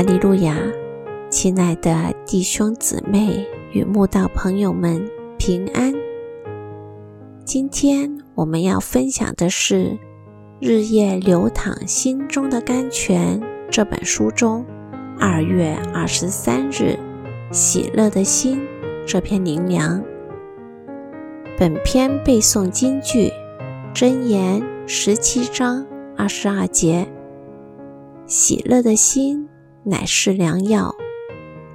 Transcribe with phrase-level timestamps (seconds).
[0.00, 0.56] 哈利路亚，
[1.28, 5.06] 亲爱的弟兄姊妹与慕道朋友们
[5.36, 5.92] 平安。
[7.44, 9.84] 今天我们要分享的是
[10.58, 13.38] 《日夜流淌心中的甘泉》
[13.70, 14.64] 这本书中
[15.18, 16.98] 二月二十三日
[17.52, 18.58] “喜乐的心”
[19.06, 20.02] 这篇灵粮。
[21.58, 23.30] 本篇背诵金句：
[23.94, 25.86] 箴言十七章
[26.16, 27.06] 二十二节，
[28.26, 29.46] 喜乐的心。
[29.82, 30.94] 乃是良药，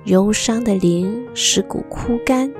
[0.03, 2.53] 忧伤的灵使骨枯干。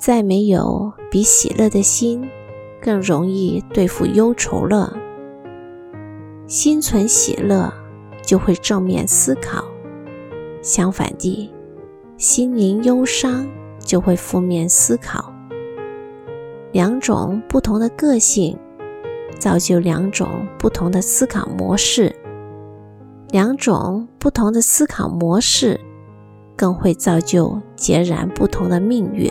[0.00, 2.28] 再没有比喜乐的心
[2.82, 4.92] 更容易对付忧愁了。
[6.48, 7.72] 心存喜乐，
[8.22, 9.64] 就会正面思考；
[10.60, 11.48] 相反地，
[12.18, 13.46] 心灵忧伤
[13.78, 15.32] 就会负面思考。
[16.72, 18.58] 两种不同的个性，
[19.38, 22.14] 造就两种不同的思考模式。
[23.34, 25.80] 两种不同的思考模式，
[26.54, 29.28] 更会造就截然不同的命运。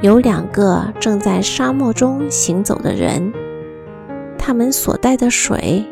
[0.00, 3.30] 有两个正在沙漠中行走的人，
[4.38, 5.84] 他们所带的水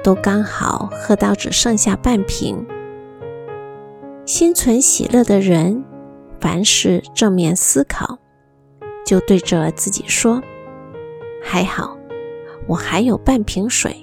[0.00, 2.64] 都刚好喝到只剩下半瓶。
[4.24, 5.84] 心存喜乐的人，
[6.40, 8.20] 凡事正面思考，
[9.04, 10.40] 就对着自己说
[11.42, 11.98] ：“还好，
[12.68, 14.02] 我还有半瓶水。”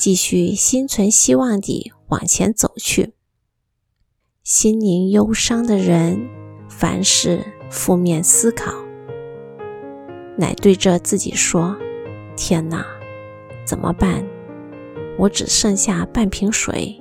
[0.00, 3.12] 继续心存希望地往前走去。
[4.42, 6.26] 心灵忧伤的人，
[6.70, 8.72] 凡事负面思考，
[10.38, 11.76] 乃对着自己说
[12.34, 12.82] ：“天哪，
[13.66, 14.24] 怎么办？
[15.18, 16.98] 我只剩下半瓶水。”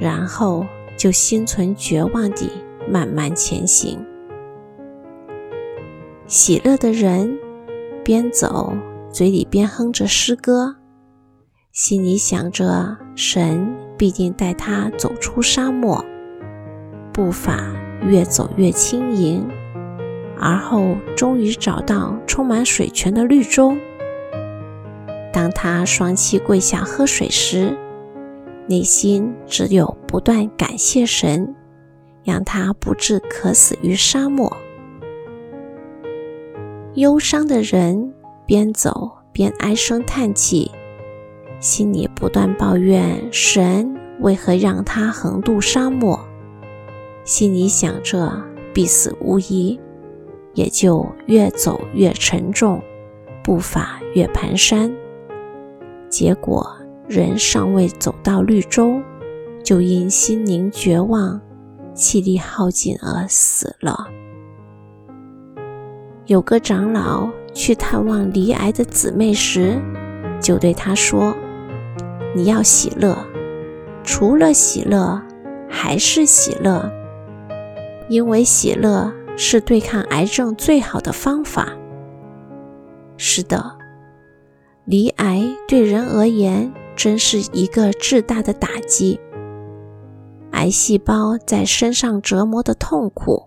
[0.00, 0.66] 然后
[0.98, 2.50] 就心存绝望地
[2.90, 4.04] 慢慢前行。
[6.26, 7.38] 喜乐的人，
[8.04, 8.72] 边走
[9.12, 10.78] 嘴里边哼着诗歌。
[11.74, 16.04] 心里想着，神必定带他走出沙漠，
[17.12, 17.74] 步伐
[18.06, 19.44] 越走越轻盈，
[20.38, 23.76] 而后终于找到充满水泉的绿洲。
[25.32, 27.76] 当他双膝跪下喝水时，
[28.68, 31.56] 内心只有不断感谢神，
[32.22, 34.56] 让他不致渴死于沙漠。
[36.94, 38.14] 忧伤的人
[38.46, 40.70] 边走边唉声叹气。
[41.64, 46.20] 心里不断抱怨神为何让他横渡沙漠，
[47.24, 48.30] 心里想着
[48.74, 49.80] 必死无疑，
[50.52, 52.82] 也就越走越沉重，
[53.42, 54.92] 步伐越蹒跚。
[56.10, 56.70] 结果
[57.08, 59.00] 人尚未走到绿洲，
[59.64, 61.40] 就因心灵绝望、
[61.94, 64.06] 气力耗尽而死了。
[66.26, 69.80] 有个长老去探望罹癌的姊妹时，
[70.42, 71.34] 就对她说。
[72.36, 73.16] 你要喜乐，
[74.02, 75.22] 除了喜乐，
[75.68, 76.90] 还是喜乐，
[78.08, 81.72] 因为喜乐是对抗癌症最好的方法。
[83.16, 83.78] 是的，
[84.84, 89.20] 离癌对人而言真是一个巨大的打击。
[90.50, 93.44] 癌细胞在身上折磨的痛苦，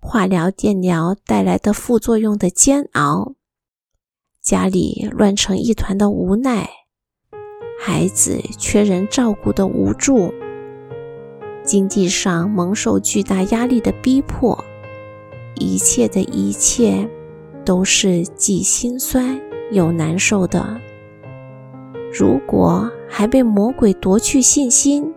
[0.00, 3.32] 化疗、电疗带来的副作用的煎熬，
[4.42, 6.83] 家里乱成一团的无奈。
[7.86, 10.32] 孩子缺人照顾的无助，
[11.62, 14.64] 经济上蒙受巨大压力的逼迫，
[15.56, 17.06] 一切的一切
[17.62, 19.38] 都是既心酸
[19.70, 20.80] 又难受的。
[22.10, 25.12] 如果还被魔鬼夺去信心，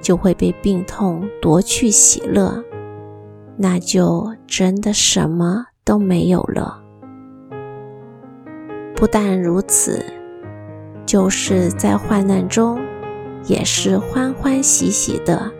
[0.00, 2.62] 就会被病痛夺去喜乐，
[3.56, 6.80] 那就真的什么都没有了。
[8.94, 10.00] 不但如此。
[11.08, 12.78] 就是在患难中，
[13.46, 15.50] 也是欢欢喜喜的，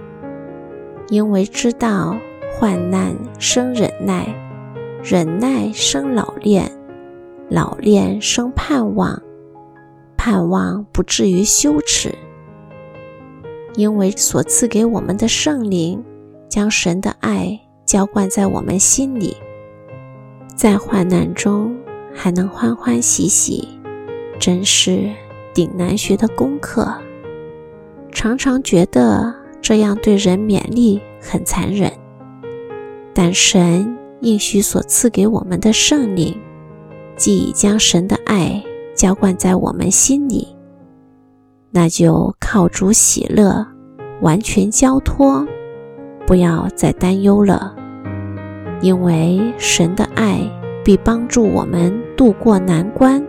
[1.08, 2.14] 因为知道
[2.52, 4.26] 患难生忍耐，
[5.02, 6.70] 忍耐生老练，
[7.48, 9.22] 老练生盼望，
[10.18, 12.14] 盼望不至于羞耻。
[13.74, 16.04] 因为所赐给我们的圣灵，
[16.50, 19.34] 将神的爱浇灌在我们心里，
[20.54, 21.74] 在患难中
[22.12, 23.66] 还能欢欢喜喜，
[24.38, 25.10] 真是。
[25.58, 26.88] 顶难学的功课，
[28.12, 31.90] 常常觉得这样对人勉励很残忍。
[33.12, 36.40] 但神应许所赐给我们的圣灵，
[37.16, 38.62] 既已将神的爱
[38.94, 40.46] 浇灌在我们心里，
[41.72, 43.66] 那就靠主喜乐，
[44.20, 45.44] 完全交托，
[46.24, 47.74] 不要再担忧了，
[48.80, 50.38] 因为神的爱
[50.84, 53.20] 必帮助我们渡过难关。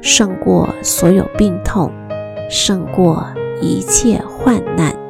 [0.00, 1.92] 胜过所有病痛。
[2.48, 3.26] 胜过
[3.60, 5.05] 一切患难。